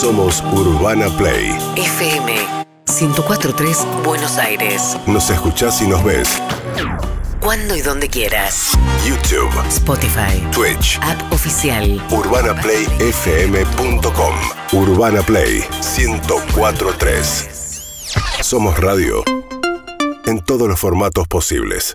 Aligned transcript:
Somos 0.00 0.42
Urbana 0.52 1.08
Play. 1.16 1.56
FM 1.74 2.34
1043 2.86 3.86
Buenos 4.04 4.36
Aires. 4.36 4.94
Nos 5.06 5.30
escuchás 5.30 5.80
y 5.80 5.86
nos 5.86 6.04
ves. 6.04 6.28
Cuando 7.40 7.74
y 7.74 7.80
donde 7.80 8.06
quieras. 8.10 8.72
YouTube, 9.08 9.48
Spotify. 9.68 10.38
Twitch, 10.52 10.98
App 11.00 11.32
oficial. 11.32 11.98
urbanaplayfm.com. 12.10 14.34
Urbana 14.72 15.22
Play 15.22 15.64
1043. 15.96 17.48
Somos 18.42 18.78
radio 18.78 19.24
en 20.26 20.44
todos 20.44 20.68
los 20.68 20.78
formatos 20.78 21.26
posibles. 21.26 21.94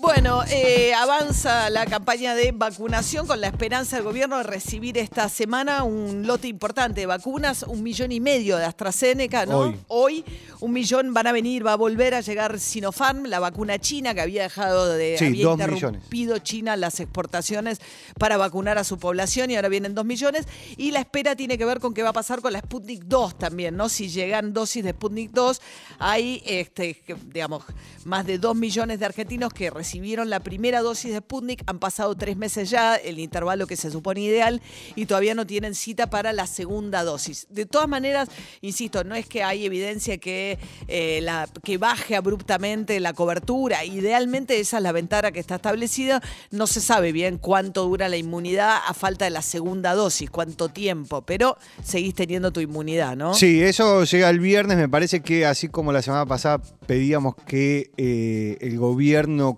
Bueno, 0.00 0.44
eh, 0.48 0.92
avanza 0.94 1.70
la 1.70 1.84
campaña 1.84 2.34
de 2.36 2.52
vacunación 2.52 3.26
con 3.26 3.40
la 3.40 3.48
esperanza 3.48 3.96
del 3.96 4.04
gobierno 4.04 4.38
de 4.38 4.44
recibir 4.44 4.96
esta 4.96 5.28
semana 5.28 5.82
un 5.82 6.24
lote 6.24 6.46
importante 6.46 7.00
de 7.00 7.06
vacunas, 7.06 7.64
un 7.64 7.82
millón 7.82 8.12
y 8.12 8.20
medio 8.20 8.56
de 8.58 8.64
AstraZeneca, 8.64 9.44
¿no? 9.46 9.74
Hoy. 9.88 10.24
un 10.60 10.72
millón 10.72 11.14
van 11.14 11.26
a 11.26 11.32
venir, 11.32 11.66
va 11.66 11.72
a 11.72 11.76
volver 11.76 12.14
a 12.14 12.20
llegar 12.20 12.60
Sinopharm, 12.60 13.24
la 13.24 13.40
vacuna 13.40 13.78
china 13.78 14.14
que 14.14 14.20
había 14.20 14.42
dejado 14.42 14.92
de 14.92 15.16
Sí, 15.18 15.26
había 15.26 15.50
interrumpido 15.50 16.38
China 16.38 16.76
las 16.76 17.00
exportaciones 17.00 17.80
para 18.18 18.36
vacunar 18.36 18.78
a 18.78 18.84
su 18.84 18.98
población 18.98 19.50
y 19.50 19.56
ahora 19.56 19.68
vienen 19.68 19.94
dos 19.94 20.04
millones. 20.04 20.46
Y 20.76 20.92
la 20.92 21.00
espera 21.00 21.34
tiene 21.34 21.58
que 21.58 21.64
ver 21.64 21.80
con 21.80 21.94
qué 21.94 22.02
va 22.02 22.10
a 22.10 22.12
pasar 22.12 22.40
con 22.40 22.52
la 22.52 22.60
Sputnik 22.60 23.04
2 23.04 23.38
también, 23.38 23.76
¿no? 23.76 23.88
Si 23.88 24.08
llegan 24.08 24.52
dosis 24.52 24.84
de 24.84 24.90
Sputnik 24.90 25.32
2, 25.32 25.60
hay, 25.98 26.42
este, 26.46 27.02
digamos, 27.26 27.64
más 28.04 28.26
de 28.26 28.38
dos 28.38 28.54
millones 28.54 29.00
de 29.00 29.06
argentinos 29.06 29.52
que 29.52 29.70
recibieron 29.88 30.28
la 30.28 30.40
primera 30.40 30.82
dosis 30.82 31.12
de 31.12 31.20
Sputnik, 31.20 31.62
han 31.64 31.78
pasado 31.78 32.14
tres 32.14 32.36
meses 32.36 32.68
ya, 32.68 32.96
el 32.96 33.18
intervalo 33.18 33.66
que 33.66 33.74
se 33.74 33.90
supone 33.90 34.20
ideal, 34.20 34.60
y 34.96 35.06
todavía 35.06 35.34
no 35.34 35.46
tienen 35.46 35.74
cita 35.74 36.10
para 36.10 36.34
la 36.34 36.46
segunda 36.46 37.04
dosis. 37.04 37.46
De 37.48 37.64
todas 37.64 37.88
maneras, 37.88 38.28
insisto, 38.60 39.02
no 39.02 39.14
es 39.14 39.24
que 39.24 39.42
hay 39.42 39.64
evidencia 39.64 40.18
que, 40.18 40.58
eh, 40.88 41.20
la, 41.22 41.48
que 41.64 41.78
baje 41.78 42.16
abruptamente 42.16 43.00
la 43.00 43.14
cobertura, 43.14 43.82
idealmente 43.82 44.60
esa 44.60 44.76
es 44.76 44.82
la 44.82 44.92
ventana 44.92 45.32
que 45.32 45.40
está 45.40 45.54
establecida, 45.54 46.20
no 46.50 46.66
se 46.66 46.82
sabe 46.82 47.12
bien 47.12 47.38
cuánto 47.38 47.84
dura 47.84 48.10
la 48.10 48.18
inmunidad 48.18 48.76
a 48.86 48.92
falta 48.92 49.24
de 49.24 49.30
la 49.30 49.40
segunda 49.40 49.94
dosis, 49.94 50.28
cuánto 50.28 50.68
tiempo, 50.68 51.22
pero 51.22 51.56
seguís 51.82 52.14
teniendo 52.14 52.52
tu 52.52 52.60
inmunidad, 52.60 53.16
¿no? 53.16 53.32
Sí, 53.32 53.62
eso 53.62 54.04
llega 54.04 54.28
el 54.28 54.38
viernes. 54.38 54.76
Me 54.76 54.90
parece 54.90 55.20
que 55.20 55.46
así 55.46 55.68
como 55.68 55.92
la 55.92 56.02
semana 56.02 56.26
pasada 56.26 56.60
pedíamos 56.86 57.36
que 57.46 57.90
eh, 57.96 58.58
el 58.60 58.76
gobierno 58.76 59.54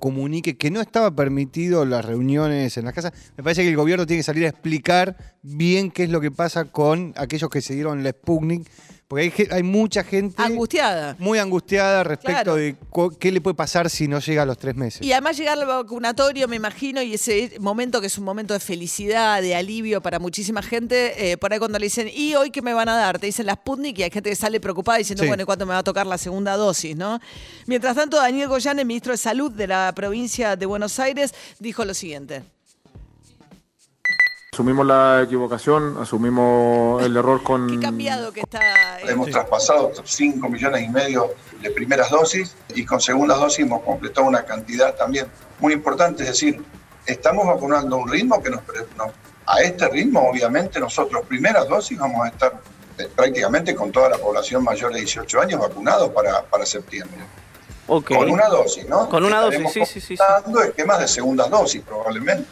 que 0.57 0.71
no 0.71 0.81
estaba 0.81 1.15
permitido 1.15 1.85
las 1.85 2.05
reuniones 2.05 2.77
en 2.77 2.85
las 2.85 2.95
casas, 2.95 3.13
me 3.37 3.43
parece 3.43 3.63
que 3.63 3.69
el 3.69 3.77
gobierno 3.77 4.07
tiene 4.07 4.21
que 4.21 4.25
salir 4.25 4.45
a 4.47 4.49
explicar 4.49 5.17
bien 5.43 5.91
qué 5.91 6.05
es 6.05 6.11
lo 6.11 6.21
que 6.21 6.31
pasa 6.31 6.67
con 6.67 7.15
aquellos 7.17 7.51
que 7.51 7.61
se 7.61 7.75
dieron 7.75 8.03
la 8.03 8.11
Sputnik, 8.11 8.69
porque 9.11 9.49
hay, 9.51 9.65
mucha 9.65 10.05
gente 10.05 10.41
Angustiada. 10.41 11.17
muy 11.19 11.41
angustiada 11.41 12.05
respecto 12.05 12.31
Claro. 12.31 12.55
de 12.55 12.77
qué 13.19 13.33
le 13.33 13.41
puede 13.41 13.55
pasar 13.57 13.91
si 13.91 14.07
no 14.07 14.21
llega 14.21 14.43
a 14.43 14.47
los 14.47 14.57
tres 14.57 14.77
meses. 14.77 15.03
Y 15.03 15.11
además 15.11 15.37
llegar 15.37 15.59
al 15.59 15.67
vacunatorio, 15.67 16.47
me 16.47 16.55
imagino, 16.55 17.03
y 17.03 17.15
ese 17.15 17.55
momento 17.59 18.01
que 18.01 18.07
es 18.07 18.17
un 18.19 18.25
momento 18.25 18.55
de 18.55 18.61
felicidad, 18.61 19.43
de 19.43 19.57
alivio 19.57 20.01
para 20.01 20.21
muchísima 20.21 20.63
gente, 20.63 21.33
eh, 21.33 21.37
por 21.37 21.53
ahí 21.53 21.59
cuando 21.59 21.81
le 21.81 21.87
dicen, 21.87 22.09
¿y 22.15 22.37
hoy 22.37 22.53
qué 22.53 22.63
me 22.63 22.73
van 22.73 22.89
a 22.89 22.95
dar? 22.97 23.19
Te 23.19 23.27
dicen 23.27 23.47
las 23.47 23.57
Sputnik 23.57 23.99
y 23.99 24.05
hay 24.05 24.11
gente 24.13 24.31
que 24.31 24.37
sale 24.37 24.61
preocupada 24.61 24.99
diciendo, 24.99 25.25
Sí. 25.25 25.29
bueno, 25.29 25.43
¿y 25.43 25.47
cuándo 25.47 25.67
me 25.67 25.73
va 25.73 25.79
a 25.79 25.83
tocar 25.83 26.07
la 26.07 26.17
segunda 26.17 26.57
dosis? 26.57 26.95
¿no? 26.97 27.19
Mientras 27.67 27.97
tanto, 27.97 28.17
Daniel 28.17 28.47
Goyán, 28.47 28.79
el 28.79 28.87
ministro 28.87 29.11
de 29.13 29.19
Salud 29.19 29.51
de 29.51 29.67
la 29.67 29.93
provincia 29.93 30.55
de 30.55 30.67
Buenos 30.67 31.01
Aires, 31.01 31.35
dijo 31.59 31.85
lo 31.85 31.95
siguiente. 31.95 32.45
Asumimos 34.61 34.85
la 34.85 35.23
equivocación, 35.25 35.97
asumimos 36.03 37.03
el 37.03 37.17
error 37.17 37.43
con... 37.43 37.67
Qué 37.67 37.81
cambiado 37.81 38.31
que 38.31 38.41
está. 38.41 39.01
Hemos 39.01 39.31
traspasado 39.31 39.91
5 40.05 40.47
millones 40.51 40.83
y 40.85 40.89
medio 40.91 41.31
de 41.63 41.71
primeras 41.71 42.11
dosis 42.11 42.55
y 42.75 42.85
con 42.85 43.01
segundas 43.01 43.39
dosis 43.41 43.61
hemos 43.65 43.81
completado 43.83 44.27
una 44.27 44.43
cantidad 44.45 44.95
también 44.97 45.29
muy 45.61 45.73
importante. 45.73 46.25
Es 46.25 46.29
decir, 46.29 46.63
estamos 47.07 47.47
vacunando 47.47 47.97
a 47.97 48.01
un 48.01 48.11
ritmo 48.11 48.43
que 48.43 48.51
nos, 48.51 48.61
pre- 48.61 48.85
nos- 48.99 49.13
a 49.47 49.63
este 49.63 49.89
ritmo, 49.89 50.29
obviamente, 50.29 50.79
nosotros 50.79 51.25
primeras 51.27 51.67
dosis 51.67 51.99
vamos 51.99 52.27
a 52.27 52.29
estar 52.29 52.61
eh, 52.99 53.09
prácticamente 53.17 53.75
con 53.75 53.91
toda 53.91 54.11
la 54.11 54.19
población 54.19 54.63
mayor 54.63 54.93
de 54.93 54.99
18 55.01 55.41
años 55.41 55.59
vacunados 55.59 56.11
para, 56.11 56.43
para 56.43 56.67
septiembre. 56.67 57.17
Con 58.19 58.31
una 58.31 58.47
dosis, 58.47 58.87
¿no? 58.87 59.09
Con 59.09 59.25
una 59.25 59.41
dosis, 59.41 59.55
Estaremos 59.61 59.89
sí, 59.89 60.01
sí, 60.01 60.17
sí, 60.17 60.23
esquemas 60.69 61.01
de 61.01 61.09
segundas 61.09 61.49
dosis, 61.51 61.81
probablemente. 61.83 62.47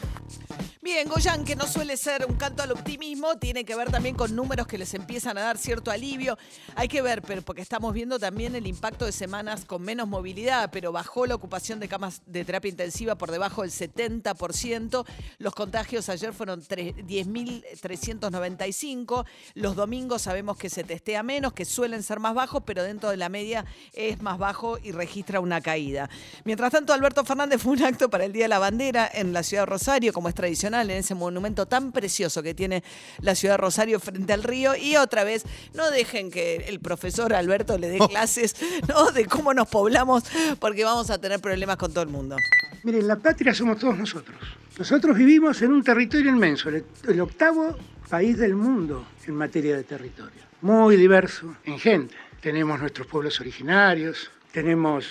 Bien, 0.90 1.06
Goyan, 1.06 1.44
que 1.44 1.54
no 1.54 1.66
suele 1.66 1.98
ser 1.98 2.24
un 2.26 2.36
canto 2.36 2.62
al 2.62 2.72
optimismo, 2.72 3.36
tiene 3.36 3.66
que 3.66 3.76
ver 3.76 3.90
también 3.90 4.14
con 4.14 4.34
números 4.34 4.66
que 4.66 4.78
les 4.78 4.94
empiezan 4.94 5.36
a 5.36 5.42
dar 5.42 5.58
cierto 5.58 5.90
alivio. 5.90 6.38
Hay 6.76 6.88
que 6.88 7.02
ver, 7.02 7.20
pero 7.20 7.42
porque 7.42 7.60
estamos 7.60 7.92
viendo 7.92 8.18
también 8.18 8.54
el 8.56 8.66
impacto 8.66 9.04
de 9.04 9.12
semanas 9.12 9.66
con 9.66 9.82
menos 9.82 10.08
movilidad, 10.08 10.70
pero 10.72 10.90
bajó 10.90 11.26
la 11.26 11.34
ocupación 11.34 11.78
de 11.78 11.88
camas 11.88 12.22
de 12.24 12.42
terapia 12.42 12.70
intensiva 12.70 13.18
por 13.18 13.30
debajo 13.30 13.60
del 13.62 13.70
70%. 13.70 15.04
Los 15.36 15.54
contagios 15.54 16.08
ayer 16.08 16.32
fueron 16.32 16.62
tre- 16.62 16.94
10.395. 17.06 19.26
Los 19.56 19.76
domingos 19.76 20.22
sabemos 20.22 20.56
que 20.56 20.70
se 20.70 20.84
testea 20.84 21.22
menos, 21.22 21.52
que 21.52 21.66
suelen 21.66 22.02
ser 22.02 22.18
más 22.18 22.34
bajos, 22.34 22.62
pero 22.64 22.82
dentro 22.82 23.10
de 23.10 23.18
la 23.18 23.28
media 23.28 23.66
es 23.92 24.22
más 24.22 24.38
bajo 24.38 24.78
y 24.82 24.92
registra 24.92 25.40
una 25.40 25.60
caída. 25.60 26.08
Mientras 26.44 26.72
tanto, 26.72 26.94
Alberto 26.94 27.26
Fernández 27.26 27.60
fue 27.60 27.72
un 27.72 27.82
acto 27.82 28.08
para 28.08 28.24
el 28.24 28.32
Día 28.32 28.44
de 28.44 28.48
la 28.48 28.58
Bandera 28.58 29.06
en 29.12 29.34
la 29.34 29.42
ciudad 29.42 29.64
de 29.64 29.66
Rosario, 29.66 30.14
como 30.14 30.30
es 30.30 30.34
tradicional, 30.34 30.77
en 30.82 30.98
ese 30.98 31.14
monumento 31.14 31.66
tan 31.66 31.92
precioso 31.92 32.42
que 32.42 32.54
tiene 32.54 32.82
la 33.20 33.34
ciudad 33.34 33.54
de 33.54 33.58
Rosario 33.58 34.00
frente 34.00 34.32
al 34.32 34.42
río. 34.42 34.74
Y 34.76 34.96
otra 34.96 35.24
vez, 35.24 35.44
no 35.74 35.90
dejen 35.90 36.30
que 36.30 36.56
el 36.68 36.80
profesor 36.80 37.34
Alberto 37.34 37.78
le 37.78 37.88
dé 37.88 37.98
clases 38.08 38.56
¿no? 38.88 39.10
de 39.10 39.26
cómo 39.26 39.54
nos 39.54 39.68
poblamos, 39.68 40.24
porque 40.60 40.84
vamos 40.84 41.10
a 41.10 41.18
tener 41.18 41.40
problemas 41.40 41.76
con 41.76 41.92
todo 41.92 42.02
el 42.02 42.10
mundo. 42.10 42.36
Miren, 42.84 43.06
la 43.06 43.16
patria 43.16 43.54
somos 43.54 43.78
todos 43.78 43.96
nosotros. 43.96 44.36
Nosotros 44.78 45.16
vivimos 45.16 45.60
en 45.62 45.72
un 45.72 45.82
territorio 45.82 46.30
inmenso, 46.30 46.68
el 46.68 47.20
octavo 47.20 47.76
país 48.08 48.38
del 48.38 48.54
mundo 48.54 49.06
en 49.26 49.34
materia 49.34 49.76
de 49.76 49.84
territorio. 49.84 50.42
Muy 50.62 50.96
diverso 50.96 51.56
en 51.64 51.78
gente. 51.78 52.14
Tenemos 52.40 52.80
nuestros 52.80 53.06
pueblos 53.06 53.40
originarios, 53.40 54.30
tenemos 54.52 55.06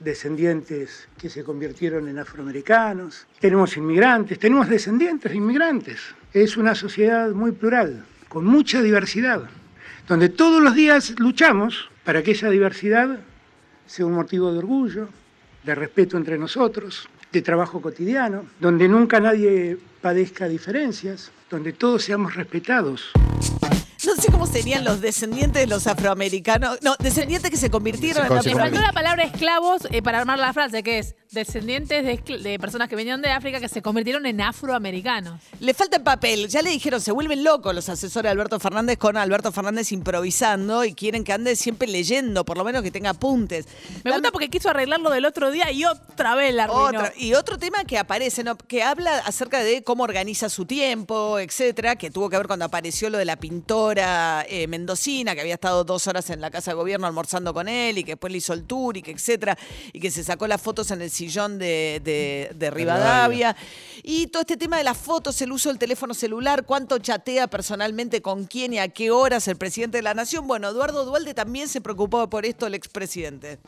descendientes 0.00 1.08
que 1.18 1.28
se 1.28 1.44
convirtieron 1.44 2.08
en 2.08 2.18
afroamericanos, 2.18 3.26
tenemos 3.40 3.76
inmigrantes, 3.76 4.38
tenemos 4.38 4.68
descendientes 4.68 5.30
de 5.30 5.38
inmigrantes. 5.38 6.00
Es 6.32 6.56
una 6.56 6.74
sociedad 6.74 7.30
muy 7.30 7.52
plural, 7.52 8.04
con 8.28 8.44
mucha 8.44 8.82
diversidad, 8.82 9.42
donde 10.08 10.28
todos 10.28 10.62
los 10.62 10.74
días 10.74 11.18
luchamos 11.18 11.90
para 12.04 12.22
que 12.22 12.32
esa 12.32 12.50
diversidad 12.50 13.20
sea 13.86 14.06
un 14.06 14.14
motivo 14.14 14.52
de 14.52 14.58
orgullo, 14.58 15.08
de 15.64 15.74
respeto 15.74 16.16
entre 16.16 16.38
nosotros, 16.38 17.08
de 17.32 17.42
trabajo 17.42 17.80
cotidiano, 17.80 18.44
donde 18.60 18.88
nunca 18.88 19.20
nadie 19.20 19.78
padezca 20.00 20.48
diferencias, 20.48 21.32
donde 21.50 21.72
todos 21.72 22.04
seamos 22.04 22.34
respetados. 22.34 23.12
No 24.06 24.14
sé 24.14 24.30
cómo 24.30 24.46
serían 24.46 24.84
los 24.84 25.00
descendientes 25.00 25.60
de 25.60 25.66
los 25.66 25.86
afroamericanos. 25.86 26.78
No, 26.82 26.94
descendientes 26.98 27.50
que 27.50 27.56
se 27.56 27.70
convirtieron 27.70 28.26
Se 28.26 28.34
en 28.34 28.42
se 28.42 28.54
faltó 28.54 28.80
la 28.80 28.92
palabra 28.92 29.24
esclavos 29.24 29.82
eh, 29.90 30.00
para 30.00 30.18
armar 30.18 30.38
la 30.38 30.52
frase, 30.52 30.82
que 30.82 30.98
es 30.98 31.16
descendientes 31.36 32.02
de, 32.02 32.58
personas 32.58 32.88
que 32.88 32.96
venían 32.96 33.20
de 33.22 33.30
África 33.30 33.60
que 33.60 33.68
se 33.68 33.82
convirtieron 33.82 34.26
en 34.26 34.40
afroamericanos. 34.40 35.40
Le 35.60 35.74
falta 35.74 35.98
el 35.98 36.02
papel. 36.02 36.48
Ya 36.48 36.62
le 36.62 36.70
dijeron, 36.70 37.00
se 37.00 37.12
vuelven 37.12 37.44
locos 37.44 37.74
los 37.74 37.88
asesores 37.88 38.24
de 38.24 38.30
Alberto 38.30 38.58
Fernández 38.58 38.96
con 38.98 39.16
Alberto 39.16 39.52
Fernández 39.52 39.92
improvisando 39.92 40.84
y 40.84 40.94
quieren 40.94 41.22
que 41.22 41.32
ande 41.32 41.54
siempre 41.54 41.86
leyendo, 41.86 42.44
por 42.44 42.56
lo 42.56 42.64
menos 42.64 42.82
que 42.82 42.90
tenga 42.90 43.10
apuntes. 43.10 43.66
Me 44.02 44.12
gusta 44.12 44.32
porque 44.32 44.48
quiso 44.48 44.70
arreglarlo 44.70 45.10
del 45.10 45.26
otro 45.26 45.50
día 45.50 45.70
y 45.70 45.84
otra 45.84 46.34
vez 46.34 46.54
la 46.54 46.64
arruinó. 46.64 47.02
Y 47.16 47.34
otro 47.34 47.58
tema 47.58 47.84
que 47.84 47.98
aparece, 47.98 48.42
¿no? 48.42 48.56
que 48.56 48.82
habla 48.82 49.18
acerca 49.18 49.62
de 49.62 49.84
cómo 49.84 50.04
organiza 50.04 50.48
su 50.48 50.64
tiempo, 50.64 51.38
etcétera, 51.38 51.96
que 51.96 52.10
tuvo 52.10 52.30
que 52.30 52.38
ver 52.38 52.46
cuando 52.46 52.64
apareció 52.64 53.10
lo 53.10 53.18
de 53.18 53.26
la 53.26 53.36
pintora 53.36 54.46
eh, 54.48 54.66
mendocina, 54.66 55.34
que 55.34 55.42
había 55.42 55.54
estado 55.54 55.84
dos 55.84 56.06
horas 56.06 56.30
en 56.30 56.40
la 56.40 56.50
casa 56.50 56.70
de 56.70 56.76
gobierno 56.76 57.06
almorzando 57.06 57.52
con 57.52 57.68
él 57.68 57.98
y 57.98 58.04
que 58.04 58.12
después 58.12 58.32
le 58.32 58.38
hizo 58.38 58.54
el 58.54 58.64
tour 58.64 58.96
y 58.96 59.02
que 59.02 59.10
etcétera, 59.10 59.58
y 59.92 60.00
que 60.00 60.10
se 60.10 60.24
sacó 60.24 60.46
las 60.46 60.62
fotos 60.62 60.90
en 60.90 61.02
el 61.02 61.10
sillón 61.10 61.25
de, 61.58 62.00
de- 62.04 62.50
de 62.54 62.70
Rivadavia. 62.70 63.56
Y 64.02 64.28
todo 64.28 64.42
este 64.42 64.56
tema 64.56 64.78
de 64.78 64.84
las 64.84 64.96
fotos, 64.96 65.40
el 65.42 65.50
uso 65.52 65.68
del 65.68 65.78
teléfono 65.78 66.14
celular, 66.14 66.64
cuánto 66.64 66.98
chatea 66.98 67.48
personalmente 67.48 68.22
con 68.22 68.44
quién 68.44 68.72
y 68.72 68.78
a 68.78 68.88
qué 68.88 69.10
horas 69.10 69.48
el 69.48 69.56
presidente 69.56 69.98
de 69.98 70.02
la 70.02 70.14
nación. 70.14 70.46
Bueno, 70.46 70.68
Eduardo 70.68 71.04
Dualde 71.04 71.34
también 71.34 71.68
se 71.68 71.80
preocupó 71.80 72.28
por 72.30 72.46
esto, 72.46 72.66
el 72.66 72.74
expresidente. 72.74 73.58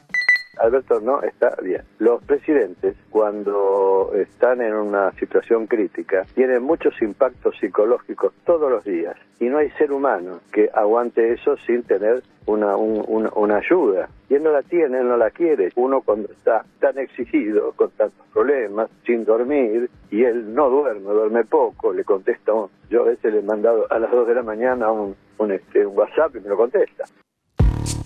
Alberto 0.61 1.01
no 1.01 1.23
está 1.23 1.55
bien. 1.63 1.83
Los 1.99 2.23
presidentes, 2.25 2.97
cuando 3.11 4.13
están 4.15 4.61
en 4.61 4.75
una 4.75 5.13
situación 5.13 5.67
crítica, 5.67 6.25
tienen 6.35 6.63
muchos 6.63 7.01
impactos 7.03 7.57
psicológicos 7.59 8.33
todos 8.45 8.71
los 8.71 8.85
días. 8.85 9.17
Y 9.41 9.47
no 9.47 9.59
hay 9.59 9.71
ser 9.73 9.93
humano 9.93 10.41
que 10.53 10.69
aguante 10.75 11.33
eso 11.33 11.57
sin 11.67 11.83
tener 11.85 12.23
una, 12.47 12.77
un- 12.77 13.05
un- 13.07 13.31
una 13.37 13.57
ayuda. 13.59 14.09
Y 14.29 14.35
él 14.35 14.43
no 14.43 14.51
la 14.53 14.63
tiene, 14.63 14.99
él 15.01 15.09
no 15.09 15.17
la 15.17 15.31
quiere. 15.31 15.71
Uno 15.77 16.01
cuando 16.03 16.31
está 16.33 16.65
tan 16.81 16.99
exigido, 16.99 17.73
con 17.77 17.91
tantos 17.91 18.27
problemas, 18.33 18.91
sin 19.07 19.25
dormir, 19.25 19.89
y 20.11 20.25
él 20.25 20.55
no 20.55 20.69
duerme, 20.71 21.11
duerme 21.13 21.45
poco, 21.45 21.93
le 21.93 22.05
contesta, 22.05 22.53
yo 22.91 23.03
a 23.03 23.07
veces 23.07 23.33
le 23.33 23.41
he 23.41 23.43
mandado 23.43 23.87
a 23.91 23.99
las 23.99 24.11
2 24.11 24.27
de 24.27 24.35
la 24.35 24.43
mañana 24.43 24.91
un, 24.91 25.15
un, 25.39 25.53
este, 25.53 25.87
un 25.87 25.97
WhatsApp 25.97 26.35
y 26.37 26.41
me 26.41 26.49
lo 26.49 26.57
contesta. 26.57 27.05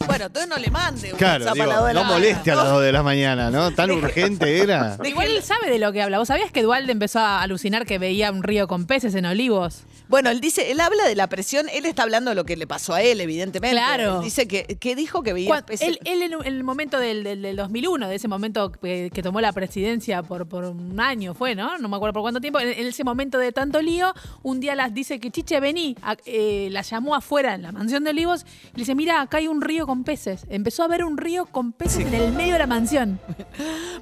Bueno, 0.06 0.26
entonces 0.26 0.48
no 0.48 0.56
le 0.56 0.70
mande 0.70 1.12
un 1.12 1.18
Claro, 1.18 1.44
WhatsApp 1.44 1.54
digo, 1.54 1.64
a 1.64 1.74
las 1.74 1.78
dos 1.78 1.88
de 1.88 1.94
la 1.94 2.00
no 2.00 2.04
mañana. 2.06 2.18
moleste 2.18 2.50
a 2.50 2.54
las 2.56 2.68
2 2.68 2.82
de 2.82 2.92
la 2.92 3.02
mañana, 3.02 3.50
¿no? 3.50 3.70
Tan 3.72 3.90
urgente 3.90 4.58
era. 4.58 4.98
Igual 5.04 5.28
él 5.28 5.42
sabe 5.42 5.70
de 5.70 5.78
lo 5.78 5.92
que 5.92 6.02
habla. 6.02 6.18
¿Vos 6.18 6.28
sabías 6.28 6.50
que 6.52 6.62
Dualde 6.62 6.92
empezó 6.92 7.18
a 7.20 7.42
alucinar 7.42 7.86
que 7.86 7.98
veía 7.98 8.30
un 8.30 8.42
río 8.42 8.66
con 8.68 8.86
peces 8.86 9.14
en 9.14 9.26
olivos? 9.26 9.82
Bueno, 10.08 10.28
él 10.30 10.40
dice, 10.40 10.70
él 10.70 10.80
habla 10.80 11.04
de 11.06 11.14
la 11.14 11.26
presión, 11.28 11.66
él 11.72 11.86
está 11.86 12.02
hablando 12.02 12.30
de 12.30 12.34
lo 12.34 12.44
que 12.44 12.56
le 12.56 12.66
pasó 12.66 12.92
a 12.92 13.00
él, 13.02 13.20
evidentemente. 13.22 13.74
Claro. 13.76 14.18
Él 14.18 14.24
dice 14.24 14.46
que, 14.46 14.64
que 14.78 14.94
dijo 14.94 15.22
que 15.22 15.32
veía 15.32 15.48
Cuan- 15.48 15.64
peces- 15.64 15.88
él, 15.88 15.98
él 16.04 16.22
en, 16.22 16.32
en 16.34 16.44
el 16.54 16.64
momento 16.64 16.98
del, 16.98 17.24
del- 17.24 17.40
del 17.40 17.56
2001, 17.56 18.08
de 18.08 18.14
ese 18.16 18.28
momento 18.28 18.72
que, 18.72 19.10
que 19.12 19.22
tomó 19.22 19.40
la 19.40 19.52
presidencia 19.52 20.22
por, 20.22 20.46
por 20.46 20.64
un 20.64 21.00
año, 21.00 21.32
fue, 21.32 21.54
¿no? 21.54 21.78
No 21.78 21.88
me 21.88 21.96
acuerdo 21.96 22.12
por 22.12 22.22
cuánto 22.22 22.40
tiempo. 22.42 22.60
En, 22.60 22.68
en 22.68 22.86
ese 22.86 23.04
momento 23.04 23.38
de 23.38 23.52
tanto 23.52 23.80
lío, 23.80 24.12
un 24.42 24.60
día 24.60 24.74
las 24.74 24.92
dice 24.92 25.18
que 25.18 25.30
Chiche, 25.30 25.60
vení. 25.60 25.96
A- 26.02 26.16
eh, 26.26 26.68
la 26.70 26.82
llamó 26.82 27.14
afuera 27.14 27.54
en 27.54 27.62
la 27.62 27.72
mansión 27.72 28.04
de 28.04 28.10
Olivos 28.10 28.44
y 28.74 28.76
le 28.76 28.82
dice, 28.82 28.94
mira, 28.94 29.22
acá 29.22 29.38
hay 29.38 29.48
un 29.48 29.62
río 29.62 29.86
con 29.86 29.91
peces. 30.04 30.46
Empezó 30.48 30.82
a 30.82 30.88
ver 30.88 31.04
un 31.04 31.18
río 31.18 31.46
con 31.46 31.72
peces 31.72 32.06
en 32.06 32.14
el 32.14 32.32
medio 32.32 32.54
de 32.54 32.58
la 32.58 32.66
mansión. 32.66 33.20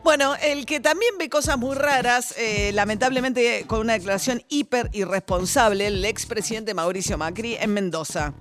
Bueno, 0.03 0.35
el 0.43 0.65
que 0.65 0.81
también 0.81 1.13
ve 1.19 1.29
cosas 1.29 1.59
muy 1.59 1.77
raras, 1.77 2.35
eh, 2.39 2.71
lamentablemente 2.73 3.65
con 3.67 3.81
una 3.81 3.93
declaración 3.93 4.43
hiper 4.49 4.89
irresponsable, 4.93 5.87
el 5.87 6.05
expresidente 6.07 6.73
Mauricio 6.73 7.19
Macri 7.19 7.57
en 7.61 7.75
Mendoza. 7.75 8.33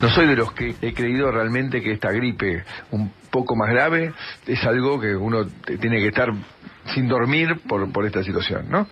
No 0.00 0.12
soy 0.12 0.26
de 0.26 0.34
los 0.34 0.52
que 0.52 0.74
he 0.82 0.92
creído 0.92 1.30
realmente 1.30 1.80
que 1.80 1.92
esta 1.92 2.10
gripe 2.10 2.64
un 2.90 3.12
poco 3.30 3.54
más 3.54 3.70
grave 3.70 4.12
es 4.46 4.64
algo 4.64 4.98
que 5.00 5.14
uno 5.14 5.46
tiene 5.64 5.98
que 5.98 6.08
estar 6.08 6.30
sin 6.94 7.08
dormir 7.08 7.60
por, 7.68 7.90
por 7.92 8.06
esta 8.06 8.22
situación, 8.22 8.70
¿no? 8.70 8.88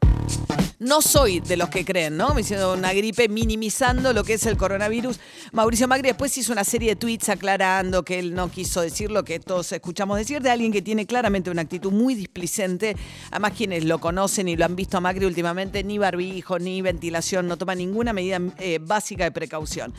No 0.81 1.03
soy 1.03 1.41
de 1.41 1.59
los 1.59 1.69
que 1.69 1.85
creen, 1.85 2.17
¿no? 2.17 2.31
Me 2.31 2.41
diciendo 2.41 2.73
una 2.73 2.95
gripe 2.95 3.29
minimizando 3.29 4.15
lo 4.15 4.25
que 4.25 4.33
es 4.33 4.47
el 4.47 4.57
coronavirus. 4.57 5.21
Mauricio 5.53 5.87
Macri 5.87 6.09
después 6.09 6.37
hizo 6.39 6.53
una 6.53 6.65
serie 6.65 6.89
de 6.89 6.97
tweets 6.97 7.29
aclarando 7.29 8.03
que 8.03 8.19
él 8.19 8.35
no 8.35 8.51
quiso 8.51 8.81
decir 8.81 9.11
lo 9.11 9.23
que 9.23 9.41
todos 9.41 9.71
escuchamos 9.73 10.17
decir 10.17 10.41
de 10.41 10.49
alguien 10.49 10.73
que 10.73 10.81
tiene 10.81 11.05
claramente 11.05 11.51
una 11.51 11.61
actitud 11.61 11.93
muy 11.93 12.15
displicente. 12.15 12.97
Además, 13.31 13.53
quienes 13.55 13.85
lo 13.85 13.99
conocen 13.99 14.49
y 14.49 14.57
lo 14.57 14.65
han 14.65 14.75
visto 14.75 14.97
a 14.97 15.03
Macri 15.03 15.27
últimamente, 15.27 15.85
ni 15.85 15.99
barbijo, 15.99 16.59
ni 16.59 16.81
ventilación, 16.81 17.47
no 17.47 17.59
toma 17.59 17.75
ninguna 17.75 18.15
medida 18.15 18.41
eh, 18.59 18.79
básica 18.81 19.25
de 19.25 19.33
precaución. 19.33 19.93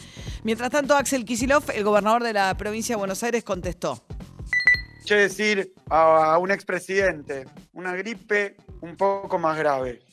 Mientras 0.44 0.72
tanto, 0.72 0.96
Axel 0.96 1.26
Kisilov, 1.26 1.70
el 1.76 1.84
gobernador 1.84 2.24
de 2.24 2.34
la 2.34 2.58
provincia 2.58 2.96
de 2.96 2.98
Buenos 2.98 3.22
Aires, 3.22 3.44
contestó. 3.44 4.04
Escuché 5.01 5.15
decir 5.15 5.74
a, 5.89 6.33
a 6.33 6.38
un 6.38 6.51
expresidente, 6.51 7.45
una 7.74 7.95
gripe 7.95 8.56
un 8.81 8.95
poco 8.95 9.39
más 9.39 9.57
grave. 9.57 10.03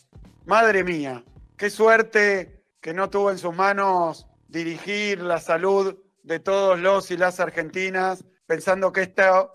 Madre 0.46 0.82
mía, 0.82 1.22
qué 1.58 1.68
suerte 1.68 2.64
que 2.80 2.94
no 2.94 3.10
tuvo 3.10 3.30
en 3.30 3.36
sus 3.36 3.54
manos 3.54 4.26
dirigir 4.48 5.20
la 5.20 5.40
salud 5.40 5.94
de 6.22 6.40
todos 6.40 6.80
los 6.80 7.10
y 7.10 7.18
las 7.18 7.38
argentinas, 7.38 8.24
pensando 8.46 8.90
que 8.90 9.02
esta, 9.02 9.50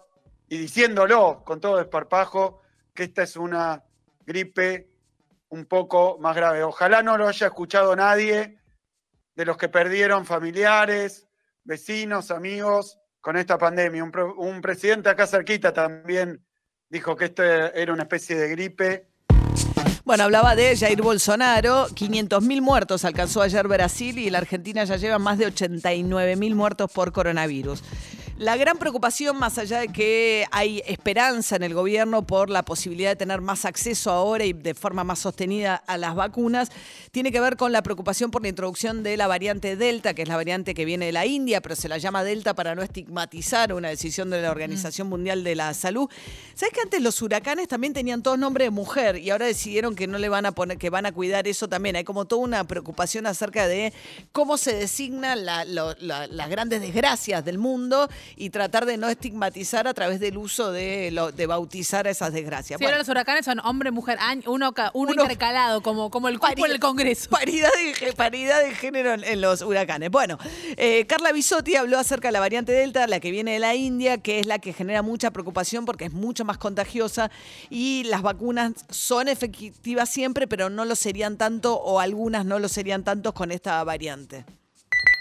y 0.50 0.60
diciéndolo 0.60 1.42
con 1.44 1.60
todo 1.60 1.78
desparpajo, 1.78 2.62
que 2.94 3.06
esta 3.06 3.24
es 3.24 3.36
una 3.36 3.84
gripe 4.28 4.92
un 5.50 5.66
poco 5.66 6.20
más 6.20 6.36
grave. 6.36 6.62
Ojalá 6.62 7.02
no 7.02 7.18
lo 7.18 7.28
haya 7.28 7.48
escuchado 7.48 7.96
nadie 7.96 8.60
de 9.34 9.46
los 9.46 9.58
que 9.58 9.68
perdieron 9.68 10.28
familiares, 10.28 11.28
vecinos, 11.64 12.30
amigos 12.30 13.00
con 13.24 13.38
esta 13.38 13.58
pandemia. 13.58 14.04
Un, 14.04 14.12
un 14.38 14.62
presidente 14.62 15.08
acá 15.08 15.26
cerquita 15.26 15.74
también 15.74 16.46
dijo 16.90 17.16
que 17.16 17.26
esto 17.26 17.42
era 17.42 17.94
una 17.94 18.04
especie 18.04 18.36
de 18.36 18.50
gripe. 18.50 19.08
Bueno, 20.04 20.26
hablaba 20.26 20.58
de 20.58 20.76
Jair 20.76 21.02
Bolsonaro. 21.02 21.88
500.000 21.88 22.62
muertos 22.62 23.06
alcanzó 23.06 23.42
ayer 23.42 23.66
Brasil 23.70 24.20
y 24.20 24.30
la 24.30 24.40
Argentina 24.40 24.84
ya 24.84 24.98
lleva 24.98 25.20
más 25.20 25.38
de 25.38 25.48
89.000 25.48 26.54
muertos 26.54 26.92
por 26.92 27.14
coronavirus. 27.14 27.82
La 28.44 28.58
gran 28.58 28.78
preocupación, 28.78 29.38
más 29.38 29.58
allá 29.58 29.80
de 29.80 29.88
que 29.88 30.46
hay 30.52 30.84
esperanza 30.86 31.56
en 31.56 31.64
el 31.64 31.74
gobierno 31.74 32.24
por 32.24 32.50
la 32.50 32.64
posibilidad 32.64 33.12
de 33.12 33.16
tener 33.16 33.40
más 33.40 33.64
acceso 33.64 34.12
ahora 34.12 34.44
y 34.44 34.52
de 34.52 34.74
forma 34.74 35.06
más 35.06 35.20
sostenida 35.20 35.76
a 35.88 35.98
las 35.98 36.14
vacunas, 36.14 36.70
tiene 37.12 37.32
que 37.32 37.40
ver 37.40 37.56
con 37.56 37.72
la 37.72 37.82
preocupación 37.84 38.32
por 38.32 38.42
la 38.42 38.50
introducción 38.50 39.02
de 39.02 39.16
la 39.16 39.28
variante 39.28 39.78
Delta, 39.78 40.14
que 40.14 40.24
es 40.24 40.28
la 40.28 40.36
variante 40.36 40.74
que 40.74 40.84
viene 40.84 41.06
de 41.06 41.14
la 41.14 41.26
India, 41.26 41.62
pero 41.62 41.78
se 41.78 41.88
la 41.88 41.98
llama 42.00 42.26
Delta 42.26 42.54
para 42.54 42.76
no 42.76 42.82
estigmatizar 42.82 43.72
una 43.72 43.88
decisión 43.88 44.30
de 44.30 44.42
la 44.42 44.52
Organización 44.52 45.08
Mundial 45.08 45.46
de 45.46 45.56
la 45.56 45.74
Salud. 45.74 46.10
¿Sabes 46.54 46.74
que 46.74 46.82
antes 46.82 47.02
los 47.02 47.22
huracanes 47.22 47.70
también 47.70 47.94
tenían 47.94 48.24
todos 48.24 48.38
nombre 48.38 48.66
de 48.66 48.72
mujer 48.72 49.20
y 49.20 49.30
ahora 49.30 49.46
decidieron 49.46 49.96
que 49.96 50.06
no 50.06 50.18
le 50.18 50.28
van 50.28 50.46
a 50.46 50.52
poner, 50.52 50.78
que 50.78 50.90
van 50.90 51.06
a 51.06 51.14
cuidar 51.14 51.48
eso 51.48 51.70
también? 51.70 51.96
Hay 51.96 52.04
como 52.04 52.26
toda 52.26 52.42
una 52.42 52.66
preocupación 52.66 53.26
acerca 53.26 53.70
de 53.70 53.94
cómo 54.34 54.58
se 54.58 54.76
designan 54.76 55.46
las 55.46 56.50
grandes 56.50 56.82
desgracias 56.82 57.46
del 57.46 57.58
mundo 57.58 58.10
y 58.36 58.50
tratar 58.50 58.86
de 58.86 58.98
no 58.98 59.08
estigmatizar 59.10 59.88
a 59.88 59.94
través 59.94 60.20
del 60.20 60.38
uso 60.38 60.72
de, 60.72 61.12
lo- 61.12 61.32
de 61.32 61.46
bautizar 61.46 62.08
a 62.08 62.10
esas 62.12 62.34
desgracias. 62.34 62.78
Si 62.78 62.84
Bueno, 62.84 62.96
ahora 62.96 63.00
los 63.00 63.10
huracanes 63.10 63.46
son 63.46 63.60
hombre, 63.60 63.92
mujer, 63.92 64.18
año, 64.20 64.44
uno, 64.52 64.74
ca- 64.74 64.92
uno, 64.94 65.12
intercalado, 65.12 65.82
como, 65.82 66.10
como 66.10 66.28
el 66.28 66.40
en 66.44 66.72
el 66.72 66.80
Congreso. 66.80 67.30
Paridad 67.30 67.70
de, 68.02 68.14
paridad 68.14 68.64
de 68.64 68.74
género 68.76 69.14
en, 69.14 69.24
en 69.24 69.42
los 69.42 69.62
huracanes. 69.62 70.10
Bueno, 70.10 70.38
eh, 70.78 71.06
Carla 71.08 71.32
Bisotti 71.32 71.76
habló 71.76 71.98
acerca 72.00 72.28
de 72.30 72.32
la 72.34 72.40
variante 72.40 72.72
Delta, 72.72 73.08
la 73.08 73.20
que 73.20 73.32
viene 73.32 73.54
de 73.54 73.60
la 73.60 73.76
India, 73.76 74.18
que 74.18 74.40
es 74.40 74.46
la 74.46 74.60
que 74.60 74.74
genera 74.74 75.02
mucha 75.02 75.32
preocupación 75.32 75.86
porque 75.86 76.06
es 76.06 76.12
mucho 76.14 76.46
más 76.46 76.58
contagiosa 76.58 77.30
y 77.70 78.04
las 78.06 78.22
vacunas 78.22 78.74
son 78.90 79.28
efectivas 79.28 80.10
siempre, 80.10 80.48
pero 80.48 80.70
no 80.70 80.86
lo 80.86 80.96
serían 80.96 81.38
tanto 81.38 81.76
o 81.76 82.00
algunas 82.00 82.46
no 82.46 82.60
lo 82.60 82.68
serían 82.70 83.04
tanto 83.04 83.34
con 83.34 83.52
esta 83.52 83.84
variante. 83.84 84.46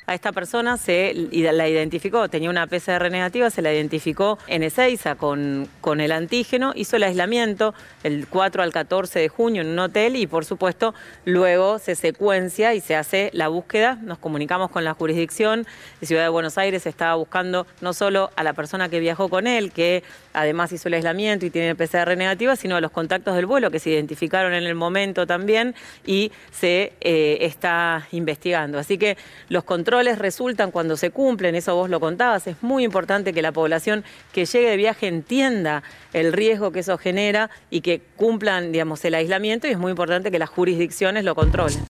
A 0.05 0.15
esta 0.15 0.33
persona 0.33 0.79
se 0.79 1.15
la 1.31 1.69
identificó, 1.69 2.29
tenía 2.29 2.51
una 2.51 2.67
PCR 2.67 3.09
negativa, 3.09 3.51
se 3.51 3.63
la 3.63 3.73
identificó 3.73 4.37
en 4.49 4.65
Ezeiza 4.65 5.15
con, 5.15 5.69
con 5.81 6.01
el 6.01 6.11
antígeno, 6.11 6.73
hizo 6.75 6.97
el 6.97 7.05
aislamiento 7.05 7.73
el 8.03 8.27
4 8.27 8.65
al 8.65 8.73
14 8.73 9.21
de 9.21 9.29
junio 9.29 9.63
en 9.63 9.69
un 9.69 9.79
hotel 9.79 10.17
y 10.17 10.27
por 10.27 10.45
supuesto 10.45 10.93
luego 11.25 11.79
se 11.79 11.95
secuencia 11.95 12.75
y 12.75 12.81
se 12.81 12.97
hace 12.97 13.31
la 13.33 13.47
búsqueda. 13.47 13.97
Nos 14.03 14.19
comunicamos 14.19 14.73
con 14.73 14.85
la 14.85 14.93
jurisdicción 14.93 15.67
de 16.01 16.07
Ciudad 16.09 16.25
de 16.25 16.31
Buenos 16.31 16.59
Aires, 16.59 16.85
estaba 16.87 17.15
buscando 17.15 17.69
no 17.81 17.93
solo 17.93 18.31
a 18.35 18.43
la 18.43 18.55
persona 18.55 18.89
que 18.89 18.99
viajó 18.99 19.29
con 19.29 19.47
él, 19.47 19.71
que 19.71 20.03
además 20.33 20.73
hizo 20.73 20.89
el 20.89 20.95
aislamiento 20.95 21.47
y 21.47 21.51
tiene 21.51 21.77
PCR 21.77 22.17
negativa, 22.17 22.57
sino 22.57 22.75
a 22.75 22.81
los 22.81 22.91
contactos 22.91 23.37
del 23.37 23.47
vuelo 23.47 23.71
que 23.71 23.79
se 23.79 23.91
identificaron 23.91 24.53
en 24.53 24.65
el 24.65 24.75
momento 24.75 25.29
también 25.29 25.77
y 26.05 26.33
se 26.51 26.93
eh, 27.01 27.39
está 27.43 28.09
investigando. 28.11 28.79
Así 28.79 28.99
que 28.99 29.17
los 29.49 29.63
controles 29.93 30.19
resultan 30.19 30.71
cuando 30.71 30.97
se 30.97 31.11
cumplen, 31.11 31.55
eso 31.55 31.75
vos 31.75 31.91
lo 31.91 32.01
contabas, 32.01 32.47
es 32.47 32.57
muy 32.63 32.83
importante 32.83 33.35
que 33.35 33.43
la 33.43 33.53
población 33.53 34.05
que 34.33 34.47
llegue 34.47 34.71
de 34.71 34.77
viaje 34.79 35.07
entienda 35.07 35.83
el 36.15 36.33
riesgo 36.33 36.73
que 36.73 36.81
eso 36.81 36.97
genera 36.97 37.51
y 37.69 37.83
que 37.83 38.01
cumplan, 38.17 38.73
digamos, 38.73 39.05
el 39.05 39.15
aislamiento 39.15 39.67
y 39.67 39.73
es 39.73 39.79
muy 39.79 39.91
importante 39.91 40.31
que 40.31 40.39
las 40.39 40.49
jurisdicciones 40.49 41.25
lo 41.25 41.35
controlen. 41.35 41.85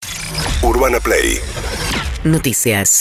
Urbana 0.64 0.98
Play 0.98 1.38
Noticias. 2.24 3.00